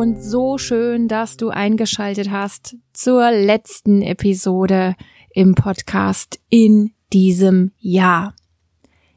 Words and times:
Und 0.00 0.22
so 0.22 0.56
schön, 0.56 1.08
dass 1.08 1.36
du 1.36 1.50
eingeschaltet 1.50 2.30
hast 2.30 2.74
zur 2.94 3.30
letzten 3.32 4.00
Episode 4.00 4.96
im 5.28 5.54
Podcast 5.54 6.40
in 6.48 6.94
diesem 7.12 7.72
Jahr. 7.80 8.34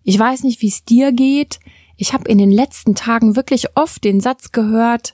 Ich 0.04 0.20
weiß 0.20 0.44
nicht, 0.44 0.62
wie 0.62 0.68
es 0.68 0.84
dir 0.84 1.14
geht. 1.14 1.62
Ich 1.96 2.12
habe 2.12 2.28
in 2.28 2.38
den 2.38 2.52
letzten 2.52 2.96
Tagen 2.96 3.38
wirklich 3.38 3.78
oft 3.78 4.04
den 4.04 4.20
Satz 4.20 4.52
gehört, 4.52 5.14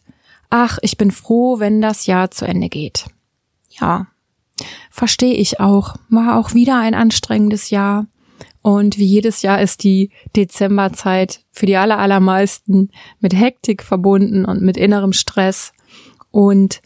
ach, 0.50 0.80
ich 0.82 0.98
bin 0.98 1.12
froh, 1.12 1.60
wenn 1.60 1.82
das 1.82 2.08
Jahr 2.08 2.32
zu 2.32 2.46
Ende 2.46 2.70
geht. 2.70 3.06
Ja, 3.70 4.08
verstehe 4.90 5.36
ich 5.36 5.60
auch. 5.60 5.98
War 6.10 6.40
auch 6.40 6.56
wieder 6.56 6.80
ein 6.80 6.96
anstrengendes 6.96 7.70
Jahr. 7.70 8.08
Und 8.62 8.98
wie 8.98 9.06
jedes 9.06 9.42
Jahr 9.42 9.62
ist 9.62 9.84
die 9.84 10.12
Dezemberzeit 10.36 11.42
für 11.52 11.66
die 11.66 11.78
allermeisten 11.78 12.90
mit 13.20 13.34
Hektik 13.34 13.84
verbunden 13.84 14.46
und 14.46 14.62
mit 14.62 14.78
innerem 14.78 15.14
Stress. 15.14 15.72
Und 16.32 16.82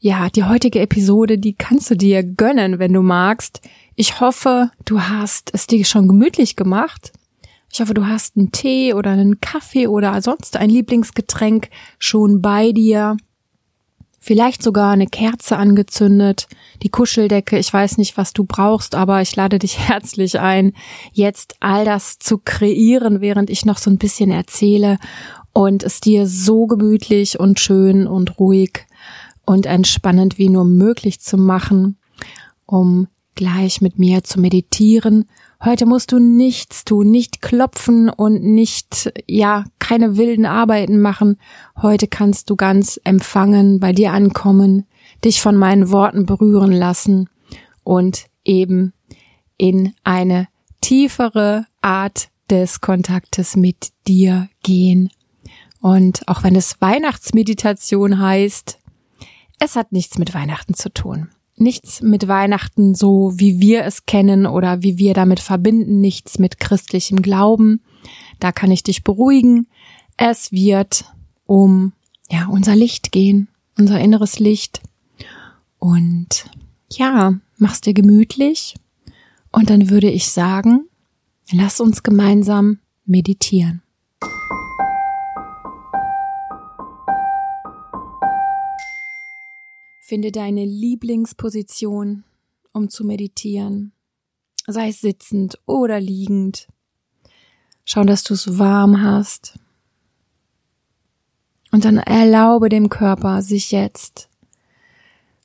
ja, 0.00 0.30
die 0.30 0.44
heutige 0.44 0.80
Episode, 0.80 1.38
die 1.38 1.54
kannst 1.54 1.90
du 1.90 1.96
dir 1.96 2.22
gönnen, 2.22 2.78
wenn 2.78 2.92
du 2.92 3.02
magst. 3.02 3.60
Ich 3.96 4.20
hoffe, 4.20 4.70
du 4.84 5.02
hast 5.02 5.50
es 5.52 5.66
dir 5.66 5.84
schon 5.84 6.08
gemütlich 6.08 6.56
gemacht. 6.56 7.12
Ich 7.70 7.80
hoffe, 7.80 7.94
du 7.94 8.06
hast 8.06 8.36
einen 8.36 8.52
Tee 8.52 8.94
oder 8.94 9.10
einen 9.10 9.40
Kaffee 9.40 9.86
oder 9.88 10.22
sonst 10.22 10.56
ein 10.56 10.70
Lieblingsgetränk 10.70 11.68
schon 11.98 12.40
bei 12.40 12.72
dir 12.72 13.16
vielleicht 14.18 14.62
sogar 14.62 14.92
eine 14.92 15.06
Kerze 15.06 15.56
angezündet, 15.56 16.48
die 16.82 16.88
Kuscheldecke, 16.88 17.58
ich 17.58 17.72
weiß 17.72 17.98
nicht, 17.98 18.16
was 18.16 18.32
du 18.32 18.44
brauchst, 18.44 18.94
aber 18.94 19.22
ich 19.22 19.34
lade 19.36 19.58
dich 19.58 19.78
herzlich 19.88 20.38
ein, 20.40 20.72
jetzt 21.12 21.56
all 21.60 21.84
das 21.84 22.18
zu 22.18 22.38
kreieren, 22.38 23.20
während 23.20 23.50
ich 23.50 23.64
noch 23.64 23.78
so 23.78 23.90
ein 23.90 23.98
bisschen 23.98 24.30
erzähle 24.30 24.98
und 25.52 25.82
es 25.82 26.00
dir 26.00 26.26
so 26.26 26.66
gemütlich 26.66 27.40
und 27.40 27.60
schön 27.60 28.06
und 28.06 28.38
ruhig 28.38 28.86
und 29.44 29.66
entspannend 29.66 30.38
wie 30.38 30.50
nur 30.50 30.64
möglich 30.64 31.20
zu 31.20 31.36
machen, 31.36 31.98
um 32.66 33.08
gleich 33.34 33.80
mit 33.80 33.98
mir 33.98 34.24
zu 34.24 34.40
meditieren 34.40 35.26
Heute 35.64 35.86
musst 35.86 36.12
du 36.12 36.20
nichts 36.20 36.84
tun, 36.84 37.10
nicht 37.10 37.42
klopfen 37.42 38.08
und 38.08 38.44
nicht, 38.44 39.12
ja, 39.26 39.64
keine 39.80 40.16
wilden 40.16 40.46
Arbeiten 40.46 41.00
machen. 41.00 41.36
Heute 41.76 42.06
kannst 42.06 42.48
du 42.48 42.54
ganz 42.54 43.00
empfangen, 43.02 43.80
bei 43.80 43.92
dir 43.92 44.12
ankommen, 44.12 44.86
dich 45.24 45.40
von 45.40 45.56
meinen 45.56 45.90
Worten 45.90 46.26
berühren 46.26 46.70
lassen 46.70 47.28
und 47.82 48.26
eben 48.44 48.92
in 49.56 49.94
eine 50.04 50.46
tiefere 50.80 51.66
Art 51.82 52.28
des 52.50 52.80
Kontaktes 52.80 53.56
mit 53.56 53.90
dir 54.06 54.48
gehen. 54.62 55.10
Und 55.80 56.26
auch 56.28 56.44
wenn 56.44 56.54
es 56.54 56.80
Weihnachtsmeditation 56.80 58.20
heißt, 58.20 58.78
es 59.58 59.74
hat 59.74 59.90
nichts 59.90 60.18
mit 60.18 60.34
Weihnachten 60.34 60.74
zu 60.74 60.92
tun 60.94 61.30
nichts 61.60 62.02
mit 62.02 62.28
Weihnachten 62.28 62.94
so, 62.94 63.32
wie 63.36 63.60
wir 63.60 63.84
es 63.84 64.06
kennen 64.06 64.46
oder 64.46 64.82
wie 64.82 64.98
wir 64.98 65.14
damit 65.14 65.40
verbinden, 65.40 66.00
nichts 66.00 66.38
mit 66.38 66.60
christlichem 66.60 67.22
Glauben. 67.22 67.82
Da 68.40 68.52
kann 68.52 68.70
ich 68.70 68.82
dich 68.82 69.04
beruhigen. 69.04 69.66
Es 70.16 70.52
wird 70.52 71.04
um, 71.46 71.92
ja, 72.30 72.46
unser 72.46 72.76
Licht 72.76 73.12
gehen, 73.12 73.48
unser 73.76 74.00
inneres 74.00 74.38
Licht. 74.38 74.80
Und 75.78 76.50
ja, 76.90 77.34
mach's 77.56 77.80
dir 77.80 77.94
gemütlich. 77.94 78.74
Und 79.50 79.70
dann 79.70 79.90
würde 79.90 80.10
ich 80.10 80.28
sagen, 80.28 80.88
lass 81.52 81.80
uns 81.80 82.02
gemeinsam 82.02 82.78
meditieren. 83.06 83.82
Finde 90.08 90.32
deine 90.32 90.64
Lieblingsposition, 90.64 92.24
um 92.72 92.88
zu 92.88 93.04
meditieren. 93.04 93.92
Sei 94.66 94.88
es 94.88 95.02
sitzend 95.02 95.58
oder 95.66 96.00
liegend. 96.00 96.66
Schau, 97.84 98.04
dass 98.04 98.24
du 98.24 98.32
es 98.32 98.58
warm 98.58 99.02
hast. 99.02 99.58
Und 101.72 101.84
dann 101.84 101.98
erlaube 101.98 102.70
dem 102.70 102.88
Körper, 102.88 103.42
sich 103.42 103.70
jetzt 103.70 104.30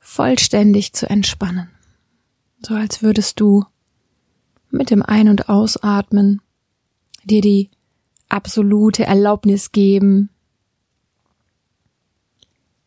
vollständig 0.00 0.94
zu 0.94 1.10
entspannen. 1.10 1.68
So 2.66 2.74
als 2.74 3.02
würdest 3.02 3.40
du 3.40 3.66
mit 4.70 4.88
dem 4.88 5.02
Ein- 5.02 5.28
und 5.28 5.50
Ausatmen 5.50 6.40
dir 7.22 7.42
die 7.42 7.68
absolute 8.30 9.04
Erlaubnis 9.04 9.72
geben, 9.72 10.30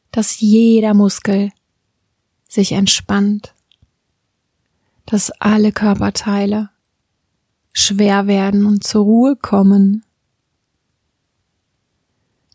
dass 0.10 0.40
jeder 0.40 0.96
Muskel 0.96 1.52
sich 2.48 2.72
entspannt, 2.72 3.54
dass 5.06 5.32
alle 5.32 5.72
Körperteile 5.72 6.70
schwer 7.74 8.28
werden 8.28 8.66
und 8.66 8.84
zur 8.84 9.04
Ruhe 9.04 9.36
kommen, 9.36 10.04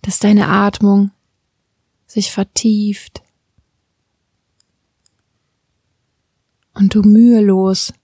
dass 0.02 0.18
deine 0.18 0.48
Atmung 0.48 1.12
sich 2.06 2.32
vertieft 2.32 3.22
und 6.74 6.94
du 6.94 7.02
mühelos 7.02 7.94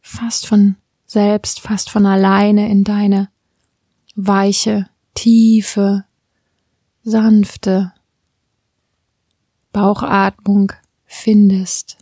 fast 0.00 0.46
von 0.46 0.76
selbst, 1.04 1.60
fast 1.60 1.90
von 1.90 2.06
alleine 2.06 2.70
in 2.70 2.84
deine 2.84 3.28
weiche, 4.14 4.88
tiefe, 5.14 6.04
sanfte 7.02 7.92
Bauchatmung 9.76 10.72
findest. 11.04 11.98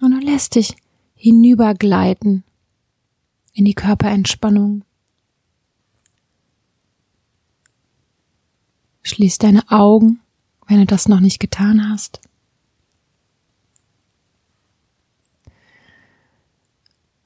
Und 0.00 0.12
du 0.12 0.18
lässt 0.18 0.54
dich 0.54 0.76
hinübergleiten 1.16 2.44
in 3.52 3.64
die 3.64 3.74
Körperentspannung. 3.74 4.84
Schließ 9.02 9.38
deine 9.38 9.68
Augen, 9.68 10.20
wenn 10.68 10.78
du 10.78 10.86
das 10.86 11.08
noch 11.08 11.18
nicht 11.18 11.40
getan 11.40 11.90
hast. 11.90 12.20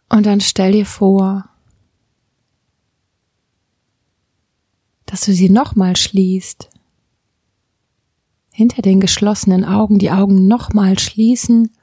Und 0.09 0.25
dann 0.25 0.41
stell 0.41 0.73
dir 0.73 0.87
vor, 0.87 1.51
dass 5.17 5.25
du 5.25 5.33
sie 5.33 5.49
nochmal 5.49 5.97
schließt. 5.97 6.69
Hinter 8.53 8.83
den 8.83 9.01
geschlossenen 9.01 9.65
Augen 9.65 9.99
die 9.99 10.11
Augen 10.11 10.47
nochmal 10.47 10.99
schließen. 10.99 11.75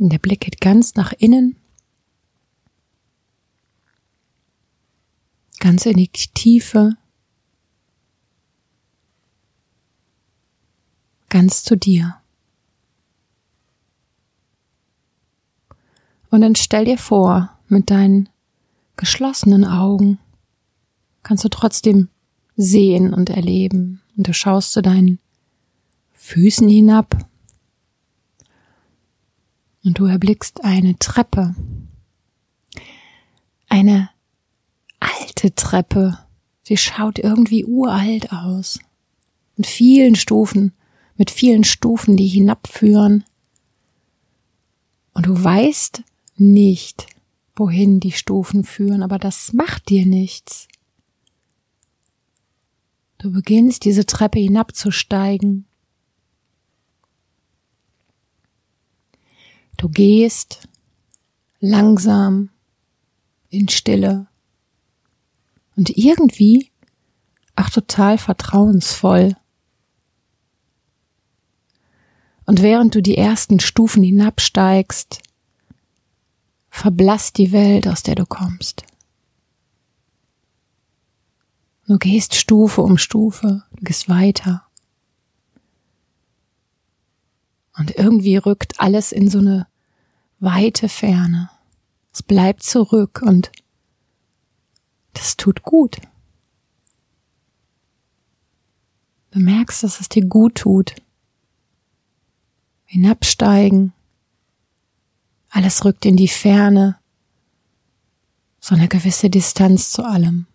Und 0.00 0.08
der 0.12 0.18
Blick 0.18 0.40
geht 0.40 0.60
ganz 0.60 0.96
nach 0.96 1.12
innen. 1.12 1.54
Ganz 5.60 5.86
in 5.86 5.96
die 5.96 6.08
Tiefe. 6.08 6.96
Ganz 11.28 11.62
zu 11.62 11.76
dir. 11.76 12.16
Und 16.30 16.40
dann 16.40 16.56
stell 16.56 16.84
dir 16.84 16.98
vor, 16.98 17.56
mit 17.68 17.90
deinen 17.90 18.28
geschlossenen 18.96 19.64
Augen, 19.64 20.18
kannst 21.26 21.42
du 21.42 21.48
trotzdem 21.48 22.08
sehen 22.54 23.12
und 23.12 23.30
erleben. 23.30 24.00
Und 24.16 24.28
du 24.28 24.32
schaust 24.32 24.70
zu 24.70 24.80
deinen 24.80 25.18
Füßen 26.12 26.68
hinab 26.68 27.28
und 29.82 29.98
du 29.98 30.06
erblickst 30.06 30.62
eine 30.62 30.96
Treppe. 31.00 31.56
Eine 33.68 34.08
alte 35.00 35.52
Treppe. 35.52 36.16
Sie 36.62 36.76
schaut 36.76 37.18
irgendwie 37.18 37.64
uralt 37.64 38.30
aus. 38.30 38.78
Mit 39.56 39.66
vielen 39.66 40.14
Stufen, 40.14 40.74
mit 41.16 41.32
vielen 41.32 41.64
Stufen, 41.64 42.16
die 42.16 42.28
hinabführen. 42.28 43.24
Und 45.12 45.26
du 45.26 45.42
weißt 45.42 46.04
nicht, 46.36 47.08
wohin 47.56 47.98
die 47.98 48.12
Stufen 48.12 48.62
führen, 48.62 49.02
aber 49.02 49.18
das 49.18 49.52
macht 49.52 49.88
dir 49.88 50.06
nichts. 50.06 50.68
Du 53.26 53.32
beginnst 53.32 53.84
diese 53.84 54.06
Treppe 54.06 54.38
hinabzusteigen. 54.38 55.66
Du 59.76 59.88
gehst 59.88 60.68
langsam 61.58 62.50
in 63.50 63.68
Stille 63.68 64.28
und 65.74 65.90
irgendwie 65.90 66.70
ach 67.56 67.68
total 67.68 68.16
vertrauensvoll. 68.16 69.34
Und 72.44 72.62
während 72.62 72.94
du 72.94 73.02
die 73.02 73.18
ersten 73.18 73.58
Stufen 73.58 74.04
hinabsteigst, 74.04 75.20
verblasst 76.70 77.38
die 77.38 77.50
Welt, 77.50 77.88
aus 77.88 78.04
der 78.04 78.14
du 78.14 78.24
kommst. 78.24 78.84
Du 81.86 81.98
gehst 81.98 82.34
Stufe 82.34 82.82
um 82.82 82.98
Stufe, 82.98 83.62
du 83.72 83.84
gehst 83.84 84.08
weiter. 84.08 84.66
Und 87.78 87.92
irgendwie 87.96 88.36
rückt 88.36 88.80
alles 88.80 89.12
in 89.12 89.30
so 89.30 89.38
eine 89.38 89.68
weite 90.40 90.88
Ferne. 90.88 91.50
Es 92.12 92.22
bleibt 92.22 92.62
zurück 92.62 93.22
und 93.24 93.52
das 95.12 95.36
tut 95.36 95.62
gut. 95.62 95.98
Du 99.30 99.38
merkst, 99.38 99.82
dass 99.82 100.00
es 100.00 100.08
dir 100.08 100.24
gut 100.24 100.56
tut. 100.56 100.94
Hinabsteigen. 102.86 103.92
Alles 105.50 105.84
rückt 105.84 106.04
in 106.06 106.16
die 106.16 106.28
Ferne. 106.28 106.98
So 108.60 108.74
eine 108.74 108.88
gewisse 108.88 109.30
Distanz 109.30 109.92
zu 109.92 110.04
allem. 110.04 110.46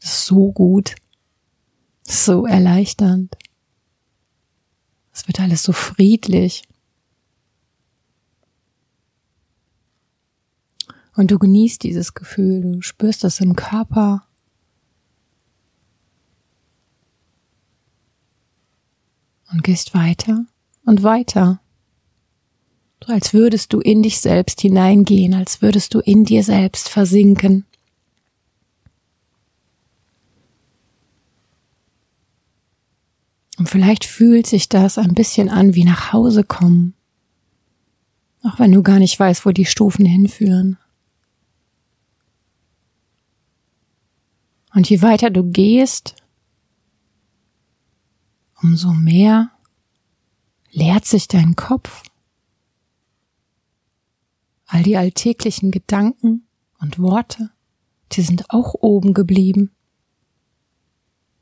So 0.00 0.50
gut. 0.50 0.96
So 2.02 2.46
erleichternd. 2.46 3.36
Es 5.12 5.28
wird 5.28 5.38
alles 5.38 5.62
so 5.62 5.72
friedlich. 5.72 6.64
Und 11.14 11.30
du 11.30 11.38
genießt 11.38 11.82
dieses 11.82 12.14
Gefühl, 12.14 12.62
du 12.62 12.82
spürst 12.82 13.24
das 13.24 13.40
im 13.40 13.54
Körper. 13.54 14.26
Und 19.52 19.62
gehst 19.62 19.94
weiter 19.94 20.46
und 20.86 21.02
weiter. 21.02 21.60
So 23.04 23.12
als 23.12 23.34
würdest 23.34 23.72
du 23.72 23.80
in 23.80 24.02
dich 24.02 24.20
selbst 24.20 24.60
hineingehen, 24.60 25.34
als 25.34 25.60
würdest 25.60 25.94
du 25.94 26.00
in 26.00 26.24
dir 26.24 26.44
selbst 26.44 26.88
versinken. 26.88 27.66
Und 33.60 33.68
vielleicht 33.68 34.06
fühlt 34.06 34.46
sich 34.46 34.70
das 34.70 34.96
ein 34.96 35.12
bisschen 35.12 35.50
an 35.50 35.74
wie 35.74 35.84
nach 35.84 36.14
Hause 36.14 36.44
kommen. 36.44 36.94
Auch 38.42 38.58
wenn 38.58 38.72
du 38.72 38.82
gar 38.82 38.98
nicht 38.98 39.20
weißt, 39.20 39.44
wo 39.44 39.50
die 39.50 39.66
Stufen 39.66 40.06
hinführen. 40.06 40.78
Und 44.72 44.88
je 44.88 45.02
weiter 45.02 45.28
du 45.28 45.44
gehst, 45.44 46.16
umso 48.62 48.94
mehr 48.94 49.50
leert 50.70 51.04
sich 51.04 51.28
dein 51.28 51.54
Kopf. 51.54 52.04
All 54.68 54.82
die 54.82 54.96
alltäglichen 54.96 55.70
Gedanken 55.70 56.46
und 56.78 56.98
Worte, 56.98 57.50
die 58.12 58.22
sind 58.22 58.48
auch 58.48 58.72
oben 58.80 59.12
geblieben. 59.12 59.70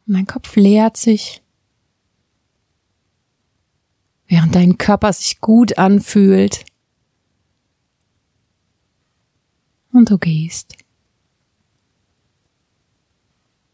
Dein 0.06 0.26
Kopf 0.26 0.56
leert 0.56 0.96
sich 0.96 1.42
während 4.28 4.54
dein 4.54 4.78
Körper 4.78 5.12
sich 5.12 5.40
gut 5.40 5.78
anfühlt. 5.78 6.64
Und 9.90 10.10
du 10.10 10.18
gehst. 10.18 10.76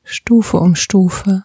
Stufe 0.04 0.58
um 0.58 0.76
Stufe. 0.76 1.44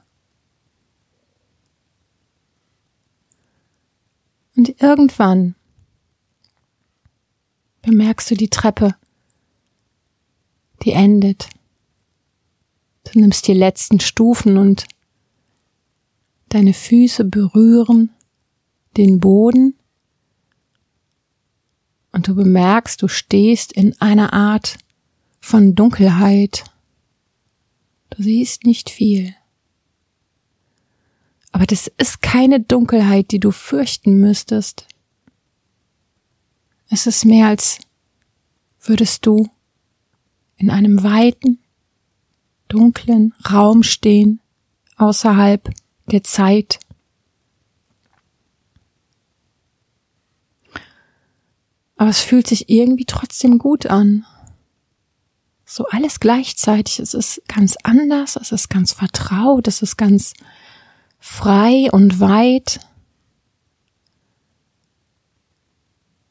Und 4.55 4.81
irgendwann 4.81 5.55
bemerkst 7.81 8.29
du 8.29 8.35
die 8.35 8.49
Treppe, 8.49 8.95
die 10.83 10.91
endet. 10.91 11.49
Du 13.05 13.19
nimmst 13.19 13.47
die 13.47 13.53
letzten 13.53 13.99
Stufen 13.99 14.57
und 14.57 14.85
deine 16.49 16.73
Füße 16.73 17.23
berühren 17.23 18.11
den 18.97 19.19
Boden 19.19 19.75
und 22.11 22.27
du 22.27 22.35
bemerkst, 22.35 23.01
du 23.01 23.07
stehst 23.07 23.71
in 23.71 23.99
einer 24.01 24.33
Art 24.33 24.77
von 25.39 25.75
Dunkelheit. 25.75 26.63
Du 28.09 28.23
siehst 28.23 28.65
nicht 28.65 28.89
viel. 28.89 29.35
Aber 31.51 31.65
das 31.65 31.91
ist 31.97 32.21
keine 32.21 32.59
Dunkelheit, 32.59 33.31
die 33.31 33.39
du 33.39 33.51
fürchten 33.51 34.19
müsstest. 34.19 34.87
Es 36.89 37.07
ist 37.07 37.25
mehr 37.25 37.47
als 37.47 37.79
würdest 38.81 39.25
du 39.25 39.49
in 40.57 40.69
einem 40.69 41.03
weiten, 41.03 41.59
dunklen 42.67 43.33
Raum 43.49 43.83
stehen, 43.83 44.41
außerhalb 44.97 45.69
der 46.07 46.23
Zeit 46.23 46.79
Aber 51.99 52.11
es 52.11 52.21
fühlt 52.21 52.47
sich 52.47 52.69
irgendwie 52.69 53.03
trotzdem 53.03 53.57
gut 53.57 53.87
an. 53.87 54.25
So 55.65 55.85
alles 55.87 56.21
gleichzeitig. 56.21 56.99
Es 56.99 57.13
ist 57.13 57.41
ganz 57.49 57.75
anders, 57.83 58.37
es 58.37 58.53
ist 58.53 58.69
ganz 58.69 58.93
vertraut, 58.93 59.67
es 59.67 59.81
ist 59.81 59.97
ganz 59.97 60.31
frei 61.19 61.89
und 61.91 62.21
weit. 62.21 62.79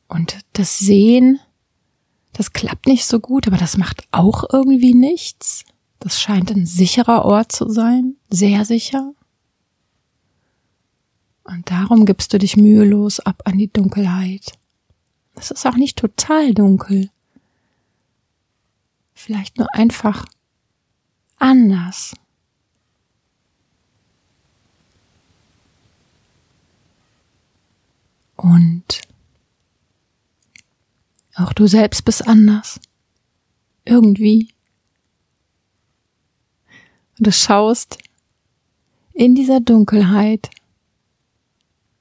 Und 0.09 0.39
das 0.55 0.79
Sehen, 0.79 1.39
das 2.33 2.55
klappt 2.55 2.87
nicht 2.87 3.05
so 3.05 3.21
gut, 3.21 3.47
aber 3.47 3.59
das 3.59 3.77
macht 3.77 4.09
auch 4.11 4.45
irgendwie 4.51 4.95
nichts. 4.95 5.67
Das 5.99 6.19
scheint 6.19 6.51
ein 6.51 6.65
sicherer 6.65 7.27
Ort 7.27 7.53
zu 7.53 7.69
sein, 7.69 8.17
sehr 8.31 8.65
sicher. 8.65 9.13
Und 11.45 11.71
darum 11.71 12.07
gibst 12.07 12.33
du 12.33 12.39
dich 12.39 12.57
mühelos 12.57 13.21
ab 13.21 13.43
an 13.45 13.59
die 13.59 13.71
Dunkelheit. 13.71 14.59
Es 15.39 15.51
ist 15.51 15.67
auch 15.67 15.77
nicht 15.77 15.97
total 15.97 16.53
dunkel. 16.53 17.11
Vielleicht 19.15 19.59
nur 19.59 19.73
einfach 19.75 20.27
anders. 21.39 22.15
Und 28.37 29.01
auch 31.35 31.53
du 31.53 31.67
selbst 31.67 32.05
bist 32.05 32.27
anders. 32.27 32.81
Irgendwie. 33.85 34.53
Und 37.19 37.27
du 37.27 37.33
schaust 37.33 37.99
in 39.13 39.35
dieser 39.35 39.61
Dunkelheit 39.61 40.51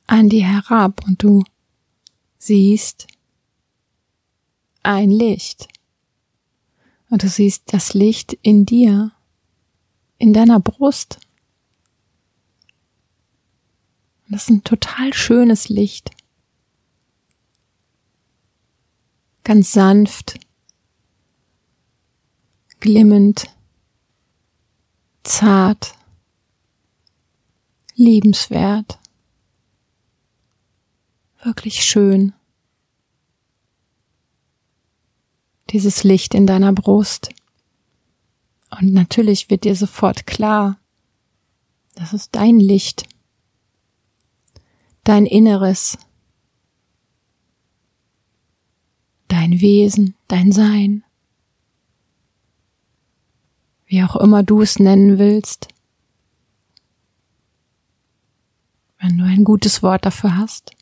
an 0.06 0.30
dir 0.30 0.48
herab 0.48 1.04
und 1.06 1.22
du 1.24 1.44
siehst, 2.38 3.08
ein 4.88 5.12
Licht. 5.12 5.68
Und 7.10 7.24
du 7.24 7.28
siehst 7.28 7.74
das 7.74 7.94
Licht 7.94 8.34
in 8.42 8.66
dir, 8.66 9.12
in 10.18 10.34
deiner 10.34 10.60
Brust. 10.60 11.20
Und 14.26 14.34
das 14.34 14.44
ist 14.44 14.50
ein 14.50 14.64
total 14.64 15.14
schönes 15.14 15.68
Licht. 15.68 16.12
Ganz 19.44 19.72
sanft, 19.72 20.40
glimmend, 22.80 23.50
zart, 25.24 25.96
liebenswert, 27.96 29.00
wirklich 31.44 31.84
schön. 31.84 32.34
Dieses 35.72 36.04
Licht 36.04 36.34
in 36.34 36.48
deiner 36.48 36.74
Brust. 36.74 37.30
Und 38.70 38.94
natürlich 38.94 39.50
wird 39.50 39.64
dir 39.64 39.76
sofort 39.76 40.28
klar, 40.28 40.78
das 41.96 42.14
ist 42.14 42.36
dein 42.36 42.60
Licht, 42.60 43.08
dein 45.04 45.26
Inneres, 45.26 45.98
dein 49.28 49.62
Wesen, 49.62 50.16
dein 50.28 50.52
Sein, 50.52 51.04
wie 53.88 54.04
auch 54.04 54.16
immer 54.18 54.44
du 54.44 54.62
es 54.62 54.80
nennen 54.80 55.18
willst. 55.18 55.70
Wenn 59.00 59.18
du 59.18 59.24
ein 59.24 59.44
gutes 59.44 59.82
Wort 59.82 60.06
dafür 60.06 60.38
hast. 60.38 60.77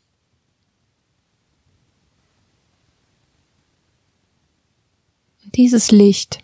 Dieses 5.56 5.90
Licht 5.90 6.38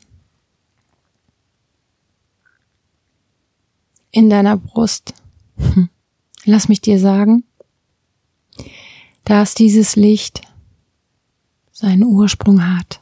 in 4.10 4.30
deiner 4.30 4.56
Brust, 4.56 5.14
hm, 5.56 5.90
lass 6.44 6.68
mich 6.68 6.80
dir 6.80 6.98
sagen, 6.98 7.44
dass 9.24 9.54
dieses 9.54 9.96
Licht 9.96 10.42
seinen 11.72 12.04
Ursprung 12.04 12.66
hat. 12.66 13.00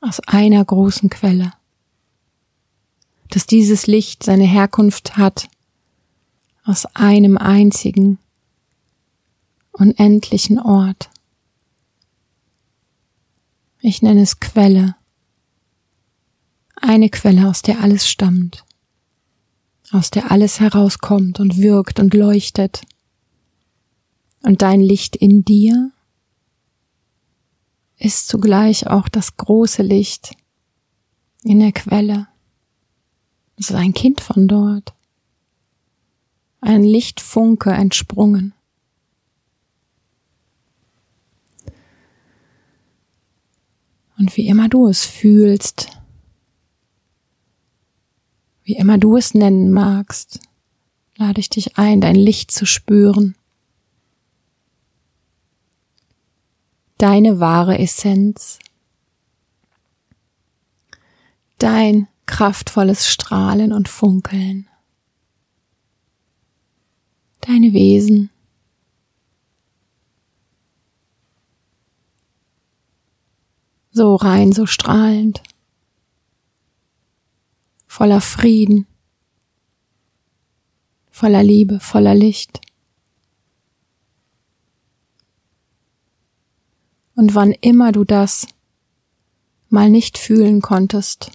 Aus 0.00 0.20
einer 0.20 0.64
großen 0.64 1.10
Quelle, 1.10 1.52
dass 3.28 3.46
dieses 3.46 3.86
Licht 3.86 4.22
seine 4.22 4.44
Herkunft 4.44 5.18
hat 5.18 5.48
aus 6.64 6.86
einem 6.94 7.36
einzigen, 7.36 8.18
unendlichen 9.72 10.58
Ort. 10.58 11.10
Ich 13.82 14.02
nenne 14.02 14.22
es 14.22 14.40
Quelle. 14.40 14.94
Eine 16.76 17.08
Quelle, 17.08 17.48
aus 17.48 17.62
der 17.62 17.80
alles 17.80 18.08
stammt, 18.08 18.64
aus 19.90 20.10
der 20.10 20.30
alles 20.30 20.60
herauskommt 20.60 21.40
und 21.40 21.58
wirkt 21.58 21.98
und 21.98 22.12
leuchtet. 22.12 22.82
Und 24.42 24.62
dein 24.62 24.80
Licht 24.80 25.16
in 25.16 25.44
dir 25.44 25.92
ist 27.96 28.28
zugleich 28.28 28.86
auch 28.86 29.08
das 29.08 29.36
große 29.36 29.82
Licht 29.82 30.34
in 31.42 31.60
der 31.60 31.72
Quelle. 31.72 32.28
Es 33.56 33.70
ist 33.70 33.76
ein 33.76 33.92
Kind 33.92 34.20
von 34.20 34.48
dort, 34.48 34.94
ein 36.60 36.82
Lichtfunke 36.82 37.70
entsprungen. 37.70 38.54
Und 44.20 44.36
wie 44.36 44.48
immer 44.48 44.68
du 44.68 44.86
es 44.86 45.06
fühlst, 45.06 45.88
wie 48.64 48.74
immer 48.74 48.98
du 48.98 49.16
es 49.16 49.32
nennen 49.32 49.72
magst, 49.72 50.40
lade 51.16 51.40
ich 51.40 51.48
dich 51.48 51.78
ein, 51.78 52.02
dein 52.02 52.16
Licht 52.16 52.50
zu 52.50 52.66
spüren. 52.66 53.34
Deine 56.98 57.40
wahre 57.40 57.78
Essenz. 57.78 58.58
Dein 61.56 62.06
kraftvolles 62.26 63.08
Strahlen 63.08 63.72
und 63.72 63.88
Funkeln. 63.88 64.68
Deine 67.40 67.72
Wesen. 67.72 68.28
So 74.00 74.16
rein, 74.16 74.50
so 74.50 74.64
strahlend, 74.64 75.42
voller 77.86 78.22
Frieden, 78.22 78.86
voller 81.10 81.42
Liebe, 81.42 81.80
voller 81.80 82.14
Licht. 82.14 82.62
Und 87.14 87.34
wann 87.34 87.52
immer 87.52 87.92
du 87.92 88.04
das 88.04 88.46
mal 89.68 89.90
nicht 89.90 90.16
fühlen 90.16 90.62
konntest, 90.62 91.32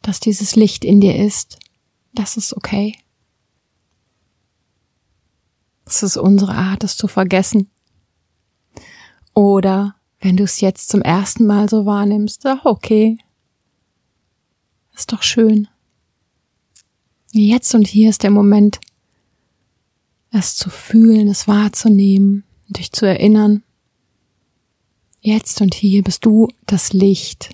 dass 0.00 0.20
dieses 0.20 0.54
Licht 0.54 0.84
in 0.84 1.00
dir 1.00 1.16
ist, 1.16 1.58
das 2.12 2.36
ist 2.36 2.56
okay. 2.56 2.96
Das 5.86 6.04
ist 6.04 6.16
unsere 6.16 6.54
Art, 6.54 6.84
es 6.84 6.96
zu 6.96 7.08
vergessen. 7.08 7.68
Oder 9.34 9.96
wenn 10.24 10.38
du 10.38 10.44
es 10.44 10.62
jetzt 10.62 10.88
zum 10.88 11.02
ersten 11.02 11.44
Mal 11.44 11.68
so 11.68 11.84
wahrnimmst, 11.84 12.46
ach 12.46 12.64
okay. 12.64 13.18
Ist 14.94 15.12
doch 15.12 15.22
schön. 15.22 15.68
Jetzt 17.30 17.74
und 17.74 17.86
hier 17.86 18.08
ist 18.08 18.22
der 18.22 18.30
Moment, 18.30 18.80
es 20.30 20.56
zu 20.56 20.70
fühlen, 20.70 21.28
es 21.28 21.46
wahrzunehmen, 21.46 22.44
dich 22.68 22.90
zu 22.90 23.04
erinnern. 23.04 23.64
Jetzt 25.20 25.60
und 25.60 25.74
hier 25.74 26.02
bist 26.02 26.24
du 26.24 26.48
das 26.64 26.94
Licht. 26.94 27.50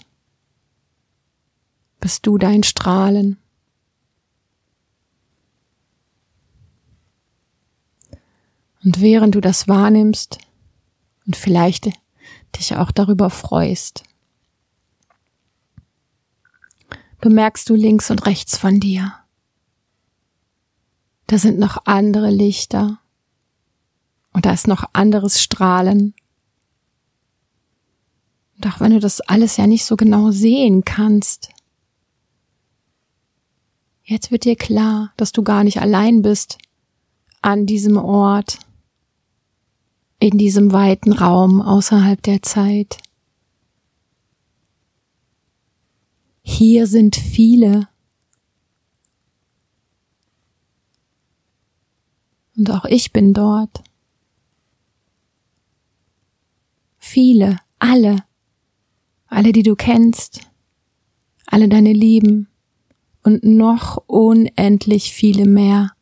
Bist 1.98 2.24
du 2.24 2.38
dein 2.38 2.62
Strahlen. 2.62 3.36
Und 8.84 9.00
während 9.00 9.34
du 9.34 9.40
das 9.40 9.66
wahrnimmst 9.66 10.38
und 11.26 11.34
vielleicht 11.34 11.90
dich 12.58 12.76
auch 12.76 12.90
darüber 12.90 13.30
freust. 13.30 14.04
Bemerkst 17.20 17.68
du 17.68 17.74
links 17.74 18.10
und 18.10 18.26
rechts 18.26 18.56
von 18.56 18.80
dir. 18.80 19.14
Da 21.26 21.38
sind 21.38 21.58
noch 21.58 21.86
andere 21.86 22.30
Lichter 22.30 22.98
und 24.32 24.46
da 24.46 24.52
ist 24.52 24.66
noch 24.66 24.84
anderes 24.92 25.40
Strahlen. 25.40 26.14
Und 28.56 28.66
auch 28.66 28.80
wenn 28.80 28.92
du 28.92 29.00
das 29.00 29.20
alles 29.20 29.56
ja 29.56 29.66
nicht 29.66 29.84
so 29.84 29.96
genau 29.96 30.30
sehen 30.30 30.84
kannst, 30.84 31.50
jetzt 34.02 34.30
wird 34.30 34.44
dir 34.44 34.56
klar, 34.56 35.12
dass 35.16 35.32
du 35.32 35.42
gar 35.42 35.62
nicht 35.62 35.80
allein 35.80 36.22
bist 36.22 36.58
an 37.42 37.64
diesem 37.66 37.96
Ort 37.96 38.58
in 40.20 40.36
diesem 40.36 40.72
weiten 40.72 41.12
Raum 41.12 41.62
außerhalb 41.62 42.22
der 42.22 42.42
Zeit. 42.42 42.98
Hier 46.42 46.86
sind 46.86 47.16
viele. 47.16 47.88
Und 52.56 52.70
auch 52.70 52.84
ich 52.84 53.12
bin 53.12 53.32
dort. 53.32 53.82
Viele, 56.98 57.58
alle, 57.78 58.22
alle, 59.26 59.52
die 59.52 59.62
du 59.62 59.74
kennst, 59.74 60.42
alle 61.46 61.68
deine 61.68 61.94
Lieben 61.94 62.48
und 63.22 63.42
noch 63.42 64.04
unendlich 64.06 65.12
viele 65.12 65.46
mehr. 65.46 65.92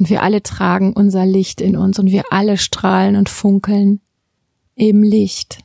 Und 0.00 0.08
wir 0.08 0.22
alle 0.22 0.42
tragen 0.42 0.94
unser 0.94 1.26
Licht 1.26 1.60
in 1.60 1.76
uns 1.76 1.98
und 1.98 2.06
wir 2.06 2.32
alle 2.32 2.56
strahlen 2.56 3.16
und 3.16 3.28
funkeln 3.28 4.00
im 4.74 5.02
Licht. 5.02 5.62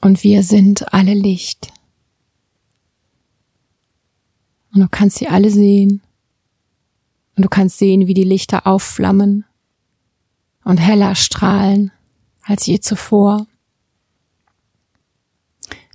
Und 0.00 0.22
wir 0.22 0.44
sind 0.44 0.94
alle 0.94 1.14
Licht. 1.14 1.72
Und 4.72 4.82
du 4.82 4.88
kannst 4.88 5.18
sie 5.18 5.26
alle 5.26 5.50
sehen. 5.50 6.00
Und 7.34 7.42
du 7.42 7.48
kannst 7.48 7.78
sehen, 7.78 8.06
wie 8.06 8.14
die 8.14 8.22
Lichter 8.22 8.68
aufflammen 8.68 9.44
und 10.62 10.78
heller 10.78 11.16
strahlen 11.16 11.90
als 12.42 12.66
je 12.66 12.78
zuvor. 12.78 13.48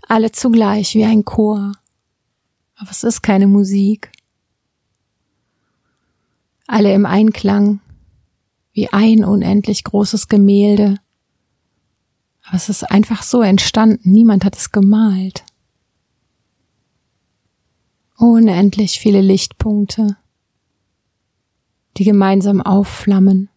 Alle 0.09 0.33
zugleich 0.33 0.93
wie 0.93 1.05
ein 1.05 1.23
Chor. 1.23 1.71
Aber 2.75 2.91
es 2.91 3.05
ist 3.05 3.21
keine 3.21 3.47
Musik 3.47 4.11
alle 6.73 6.91
im 6.93 7.05
Einklang, 7.05 7.81
wie 8.73 8.89
ein 8.91 9.23
unendlich 9.23 9.83
großes 9.83 10.27
Gemälde. 10.27 10.97
Aber 12.43 12.55
es 12.55 12.67
ist 12.67 12.83
einfach 12.83 13.21
so 13.21 13.41
entstanden, 13.43 14.11
niemand 14.11 14.43
hat 14.43 14.57
es 14.57 14.71
gemalt. 14.71 15.45
Unendlich 18.17 18.99
viele 18.99 19.21
Lichtpunkte, 19.21 20.17
die 21.97 22.05
gemeinsam 22.05 22.59
aufflammen. 22.59 23.49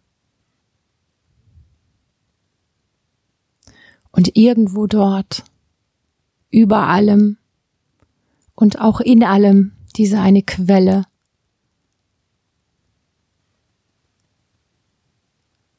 Und 4.11 4.35
irgendwo 4.35 4.85
dort, 4.85 5.43
über 6.51 6.87
allem 6.87 7.37
und 8.53 8.79
auch 8.79 8.99
in 8.99 9.23
allem, 9.23 9.73
diese 9.95 10.19
eine 10.19 10.43
Quelle, 10.43 11.05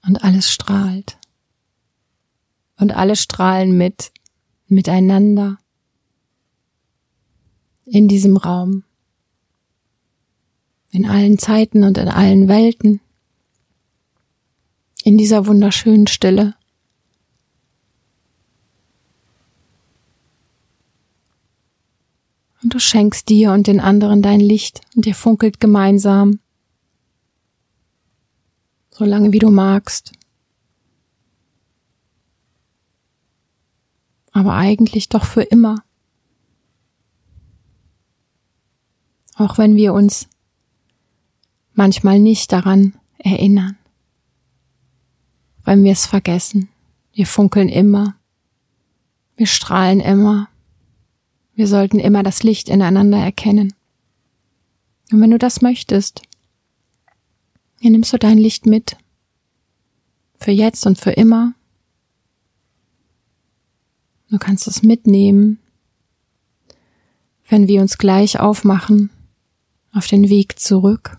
und 0.09 0.25
alles 0.25 0.51
strahlt. 0.51 1.19
Und 2.79 2.93
alle 2.93 3.15
strahlen 3.15 3.77
mit, 3.77 4.11
miteinander 4.67 5.59
in 7.85 8.09
diesem 8.09 8.37
Raum, 8.37 8.85
in 10.91 11.09
allen 11.09 11.39
Zeiten 11.39 11.85
und 11.85 11.99
in 11.99 12.09
allen 12.09 12.49
Welten, 12.49 13.01
in 15.05 15.19
dieser 15.19 15.47
wunderschönen 15.47 16.07
Stille. 16.07 16.55
Und 22.63 22.75
du 22.75 22.81
schenkst 22.81 23.29
dir 23.29 23.53
und 23.53 23.67
den 23.67 23.81
anderen 23.81 24.23
dein 24.23 24.41
Licht 24.41 24.81
und 24.97 25.07
ihr 25.07 25.15
funkelt 25.15 25.61
gemeinsam 25.61 26.41
so 28.99 29.05
lange 29.05 29.33
wie 29.33 29.39
du 29.39 29.51
magst. 29.51 30.13
Aber 34.33 34.55
eigentlich 34.55 35.09
doch 35.09 35.25
für 35.25 35.43
immer. 35.43 35.85
Auch 39.37 39.57
wenn 39.57 39.77
wir 39.77 39.95
uns 39.95 40.29
manchmal 41.75 42.19
nicht 42.19 42.51
daran 42.51 42.99
erinnern. 43.19 43.79
Wenn 45.65 45.85
wir 45.85 45.93
es 45.93 46.07
vergessen. 46.07 46.69
Wir 47.13 47.27
funkeln 47.27 47.69
immer. 47.69 48.17
Wir 49.37 49.47
strahlen 49.47 50.01
immer. 50.01 50.49
Wir 51.55 51.69
sollten 51.69 52.01
immer 52.01 52.25
das 52.25 52.43
Licht 52.43 52.69
ineinander 52.69 53.19
erkennen. 53.19 53.75
Und 55.13 55.21
wenn 55.21 55.31
du 55.31 55.39
das 55.39 55.63
möchtest, 55.63 56.23
dann 57.83 57.93
nimmst 57.93 58.13
du 58.13 58.19
dein 58.19 58.39
Licht 58.39 58.67
mit. 58.67 58.97
Für 60.41 60.51
jetzt 60.51 60.87
und 60.87 60.99
für 60.99 61.11
immer. 61.11 61.55
Du 64.31 64.39
kannst 64.39 64.67
es 64.67 64.83
mitnehmen, 64.83 65.59
wenn 67.49 67.67
wir 67.67 67.81
uns 67.81 67.99
gleich 67.99 68.39
aufmachen 68.39 69.11
auf 69.93 70.07
den 70.07 70.29
Weg 70.29 70.59
zurück. 70.59 71.17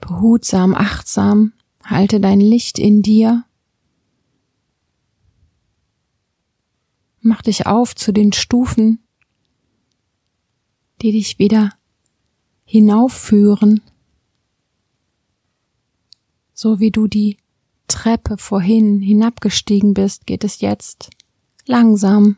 Behutsam, 0.00 0.74
achtsam, 0.74 1.52
halte 1.84 2.20
dein 2.20 2.40
Licht 2.40 2.78
in 2.78 3.02
dir 3.02 3.44
Mach 7.24 7.40
dich 7.40 7.66
auf 7.68 7.94
zu 7.94 8.10
den 8.10 8.32
Stufen, 8.32 8.98
die 11.00 11.12
dich 11.12 11.38
wieder 11.38 11.70
hinaufführen, 12.64 13.80
so 16.62 16.78
wie 16.78 16.92
du 16.92 17.08
die 17.08 17.38
Treppe 17.88 18.38
vorhin 18.38 19.00
hinabgestiegen 19.00 19.94
bist, 19.94 20.26
geht 20.26 20.44
es 20.44 20.60
jetzt 20.60 21.10
langsam 21.66 22.36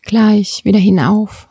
gleich 0.00 0.64
wieder 0.64 0.78
hinauf. 0.78 1.50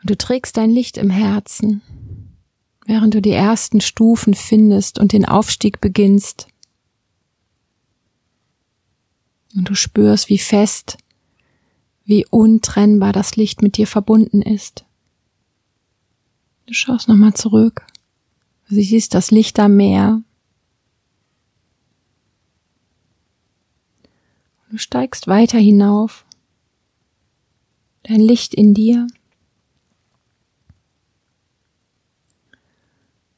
Und 0.00 0.10
du 0.10 0.16
trägst 0.16 0.56
dein 0.56 0.70
Licht 0.70 0.96
im 0.98 1.10
Herzen, 1.10 1.82
während 2.86 3.12
du 3.14 3.20
die 3.20 3.32
ersten 3.32 3.80
Stufen 3.80 4.34
findest 4.34 5.00
und 5.00 5.12
den 5.12 5.24
Aufstieg 5.24 5.80
beginnst. 5.80 6.46
Und 9.56 9.68
du 9.68 9.74
spürst, 9.74 10.28
wie 10.28 10.38
fest, 10.38 10.96
wie 12.04 12.24
untrennbar 12.30 13.12
das 13.12 13.34
Licht 13.34 13.62
mit 13.62 13.76
dir 13.78 13.88
verbunden 13.88 14.42
ist. 14.42 14.84
Du 16.66 16.72
schaust 16.72 17.08
nochmal 17.08 17.34
zurück. 17.34 17.86
Du 18.68 18.76
siehst 18.76 19.14
das 19.14 19.30
Licht 19.30 19.58
am 19.58 19.76
Meer. 19.76 20.22
Du 24.70 24.78
steigst 24.78 25.26
weiter 25.26 25.58
hinauf. 25.58 26.24
Dein 28.02 28.20
Licht 28.20 28.54
in 28.54 28.74
dir. 28.74 29.06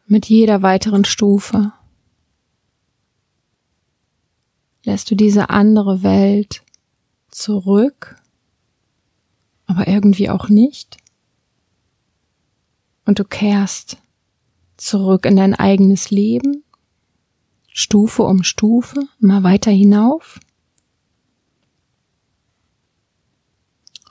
Mit 0.06 0.26
jeder 0.26 0.62
weiteren 0.62 1.04
Stufe 1.04 1.72
lässt 4.84 5.10
du 5.10 5.16
diese 5.16 5.50
andere 5.50 6.04
Welt 6.04 6.62
zurück, 7.30 8.22
aber 9.66 9.88
irgendwie 9.88 10.30
auch 10.30 10.48
nicht. 10.48 10.96
Und 13.06 13.18
du 13.18 13.24
kehrst 13.24 13.96
zurück 14.76 15.24
in 15.24 15.36
dein 15.36 15.54
eigenes 15.54 16.10
Leben, 16.10 16.64
Stufe 17.72 18.24
um 18.24 18.42
Stufe, 18.42 19.08
immer 19.20 19.42
weiter 19.42 19.70
hinauf. 19.70 20.38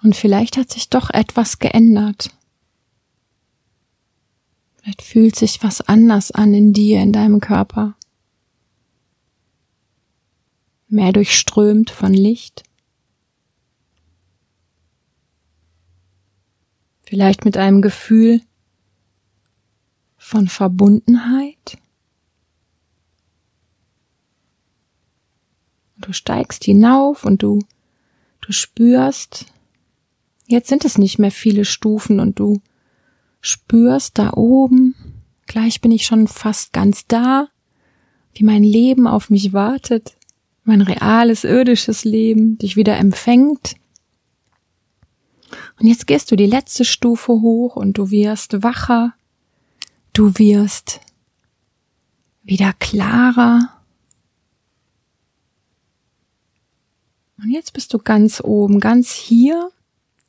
Und 0.01 0.15
vielleicht 0.15 0.57
hat 0.57 0.71
sich 0.71 0.89
doch 0.89 1.11
etwas 1.11 1.59
geändert. 1.59 2.35
Vielleicht 4.77 5.03
fühlt 5.03 5.35
sich 5.35 5.61
was 5.61 5.81
anders 5.81 6.31
an 6.31 6.53
in 6.53 6.73
dir, 6.73 6.99
in 7.01 7.11
deinem 7.11 7.39
Körper. 7.39 7.95
mehr 10.95 11.11
durchströmt 11.11 11.91
von 11.91 12.13
Licht. 12.13 12.63
Vielleicht 17.03 17.45
mit 17.45 17.57
einem 17.57 17.81
Gefühl 17.81 18.41
von 20.25 20.47
Verbundenheit. 20.47 21.77
Du 25.97 26.13
steigst 26.13 26.63
hinauf 26.63 27.25
und 27.25 27.43
du, 27.43 27.59
du 28.41 28.51
spürst, 28.51 29.45
jetzt 30.47 30.69
sind 30.69 30.85
es 30.85 30.97
nicht 30.97 31.19
mehr 31.19 31.31
viele 31.31 31.65
Stufen 31.65 32.19
und 32.19 32.39
du 32.39 32.61
spürst 33.41 34.17
da 34.17 34.33
oben, 34.33 34.95
gleich 35.45 35.81
bin 35.81 35.91
ich 35.91 36.05
schon 36.05 36.27
fast 36.27 36.73
ganz 36.73 37.05
da, 37.07 37.49
wie 38.33 38.43
mein 38.43 38.63
Leben 38.63 39.07
auf 39.07 39.29
mich 39.29 39.53
wartet 39.53 40.17
mein 40.65 40.81
reales, 40.81 41.43
irdisches 41.43 42.03
Leben 42.03 42.57
dich 42.57 42.75
wieder 42.75 42.97
empfängt. 42.97 43.75
Und 45.79 45.87
jetzt 45.87 46.07
gehst 46.07 46.31
du 46.31 46.35
die 46.35 46.47
letzte 46.47 46.83
Stufe 46.83 47.33
hoch 47.33 47.75
und 47.75 47.99
du 47.99 48.09
wirst 48.09 48.63
wacher, 48.63 49.13
du 50.17 50.37
wirst 50.37 51.01
wieder 52.43 52.73
klarer. 52.73 53.69
Und 57.37 57.51
jetzt 57.51 57.73
bist 57.73 57.93
du 57.93 57.99
ganz 57.99 58.41
oben, 58.43 58.79
ganz 58.79 59.11
hier, 59.11 59.71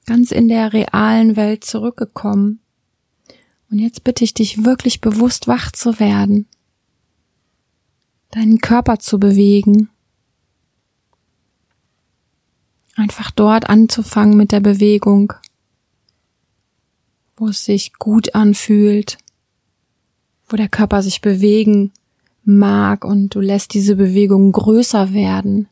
ganz 0.05 0.33
in 0.33 0.49
der 0.49 0.73
realen 0.73 1.37
Welt 1.37 1.65
zurückgekommen. 1.65 2.61
Und 3.71 3.79
jetzt 3.79 4.05
bitte 4.05 4.25
ich 4.25 4.35
dich 4.35 4.65
wirklich 4.65 5.01
bewusst 5.01 5.49
wach 5.49 5.73
zu 5.73 5.99
werden, 5.99 6.47
deinen 8.31 8.61
Körper 8.61 8.99
zu 8.99 9.19
bewegen, 9.19 9.89
Einfach 12.97 13.31
dort 13.31 13.69
anzufangen 13.69 14.39
mit 14.39 14.53
der 14.53 14.61
Bewegung, 14.61 15.35
wo 17.37 17.49
es 17.49 17.63
sich 17.63 17.93
gut 17.93 18.35
anfühlt, 18.35 19.19
wo 20.49 20.57
der 20.57 20.69
Körper 20.69 21.03
sich 21.03 21.21
bewegen 21.21 21.93
mag 22.45 23.05
und 23.05 23.35
du 23.35 23.41
lässt 23.41 23.75
diese 23.75 23.97
Bewegung 23.97 24.53
größer 24.53 25.13
werden. 25.13 25.69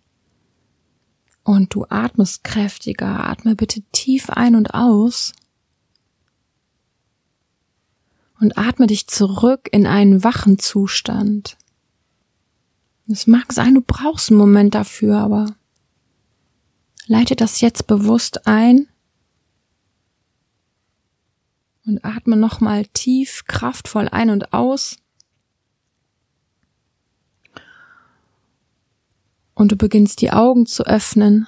Und 1.44 1.74
du 1.74 1.84
atmest 1.88 2.42
kräftiger, 2.42 3.28
atme 3.28 3.54
bitte 3.54 3.82
tief 3.92 4.30
ein 4.30 4.56
und 4.56 4.74
aus. 4.74 5.32
Und 8.40 8.58
atme 8.58 8.86
dich 8.86 9.06
zurück 9.06 9.68
in 9.70 9.86
einen 9.86 10.24
wachen 10.24 10.58
Zustand. 10.58 11.56
Es 13.06 13.26
mag 13.26 13.52
sein, 13.52 13.74
du 13.74 13.82
brauchst 13.82 14.30
einen 14.30 14.38
Moment 14.38 14.74
dafür, 14.74 15.18
aber 15.18 15.54
Leite 17.06 17.36
das 17.36 17.60
jetzt 17.60 17.86
bewusst 17.86 18.46
ein 18.46 18.88
und 21.86 22.04
atme 22.04 22.36
nochmal 22.36 22.86
tief, 22.86 23.44
kraftvoll 23.46 24.08
ein 24.08 24.30
und 24.30 24.52
aus. 24.52 24.96
Und 29.54 29.72
du 29.72 29.76
beginnst 29.76 30.20
die 30.20 30.32
Augen 30.32 30.66
zu 30.66 30.84
öffnen. 30.84 31.46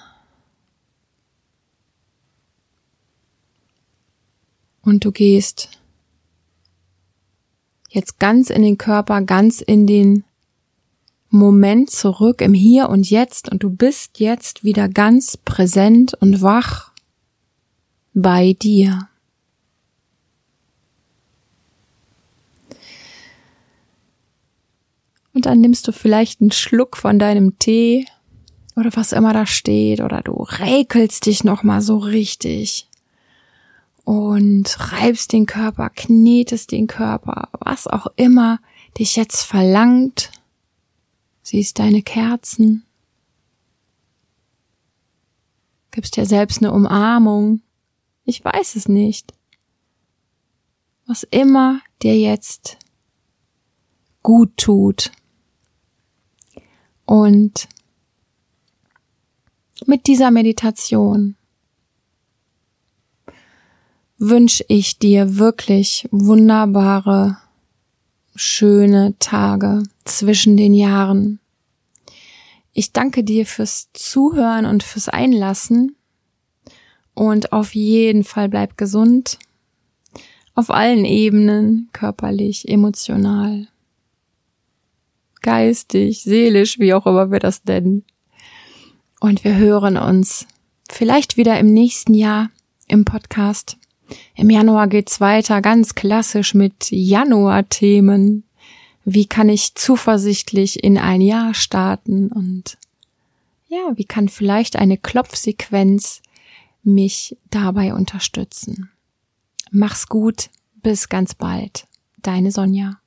Und 4.82 5.04
du 5.04 5.10
gehst 5.10 5.80
jetzt 7.88 8.20
ganz 8.20 8.50
in 8.50 8.62
den 8.62 8.78
Körper, 8.78 9.22
ganz 9.22 9.60
in 9.60 9.86
den 9.86 10.24
Moment 11.28 11.90
zurück 11.90 12.40
im 12.40 12.54
Hier 12.54 12.88
und 12.88 13.10
Jetzt 13.10 13.50
und 13.50 13.62
du 13.64 13.70
bist 13.70 14.20
jetzt 14.20 14.62
wieder 14.62 14.88
ganz 14.88 15.36
präsent 15.36 16.14
und 16.14 16.40
wach 16.40 16.92
bei 18.14 18.52
dir. 18.52 19.08
Und 25.36 25.44
dann 25.44 25.60
nimmst 25.60 25.86
du 25.86 25.92
vielleicht 25.92 26.40
einen 26.40 26.50
Schluck 26.50 26.96
von 26.96 27.18
deinem 27.18 27.58
Tee 27.58 28.06
oder 28.74 28.88
was 28.94 29.12
immer 29.12 29.34
da 29.34 29.44
steht 29.44 30.00
oder 30.00 30.22
du 30.22 30.32
räkelst 30.32 31.26
dich 31.26 31.44
noch 31.44 31.62
mal 31.62 31.82
so 31.82 31.98
richtig 31.98 32.88
und 34.04 34.92
reibst 34.92 35.34
den 35.34 35.44
Körper, 35.44 35.90
knetest 35.90 36.72
den 36.72 36.86
Körper, 36.86 37.50
was 37.60 37.86
auch 37.86 38.06
immer 38.16 38.60
dich 38.96 39.16
jetzt 39.16 39.42
verlangt 39.42 40.30
siehst 41.42 41.80
deine 41.80 42.00
Kerzen, 42.00 42.86
gibst 45.90 46.16
dir 46.16 46.24
selbst 46.24 46.62
eine 46.62 46.72
Umarmung. 46.72 47.60
Ich 48.24 48.42
weiß 48.42 48.74
es 48.76 48.88
nicht. 48.88 49.34
Was 51.06 51.24
immer 51.24 51.82
dir 52.02 52.18
jetzt 52.18 52.78
gut 54.22 54.56
tut. 54.56 55.12
Und 57.06 57.68
mit 59.86 60.06
dieser 60.06 60.30
Meditation 60.30 61.36
wünsche 64.18 64.64
ich 64.68 64.98
dir 64.98 65.38
wirklich 65.38 66.08
wunderbare 66.10 67.38
schöne 68.34 69.14
Tage 69.18 69.82
zwischen 70.04 70.56
den 70.56 70.74
Jahren. 70.74 71.40
Ich 72.72 72.92
danke 72.92 73.24
dir 73.24 73.46
fürs 73.46 73.88
Zuhören 73.92 74.66
und 74.66 74.82
fürs 74.82 75.08
Einlassen. 75.08 75.96
Und 77.14 77.52
auf 77.52 77.74
jeden 77.74 78.24
Fall 78.24 78.48
bleib 78.48 78.76
gesund. 78.76 79.38
Auf 80.54 80.70
allen 80.70 81.04
Ebenen, 81.04 81.88
körperlich, 81.92 82.68
emotional, 82.68 83.68
geistig, 85.46 86.22
seelisch, 86.22 86.78
wie 86.78 86.92
auch 86.92 87.06
immer 87.06 87.30
wir 87.30 87.38
das 87.38 87.64
nennen. 87.64 88.04
Und 89.20 89.44
wir 89.44 89.56
hören 89.56 89.96
uns 89.96 90.46
vielleicht 90.90 91.36
wieder 91.38 91.58
im 91.58 91.72
nächsten 91.72 92.12
Jahr 92.12 92.50
im 92.86 93.04
Podcast. 93.04 93.78
Im 94.34 94.50
Januar 94.50 94.88
geht's 94.88 95.20
weiter, 95.20 95.62
ganz 95.62 95.94
klassisch 95.94 96.52
mit 96.52 96.90
Januar-Themen 96.90 98.44
wie 99.08 99.26
kann 99.26 99.48
ich 99.48 99.76
zuversichtlich 99.76 100.82
in 100.82 100.98
ein 100.98 101.20
Jahr 101.20 101.54
starten 101.54 102.28
und 102.32 102.76
ja, 103.68 103.92
wie 103.94 104.04
kann 104.04 104.28
vielleicht 104.28 104.74
eine 104.76 104.98
Klopfsequenz 104.98 106.22
mich 106.82 107.36
dabei 107.50 107.94
unterstützen. 107.94 108.90
Mach's 109.70 110.08
gut, 110.08 110.50
bis 110.82 111.08
ganz 111.08 111.36
bald. 111.36 111.86
Deine 112.20 112.50
Sonja. 112.50 112.98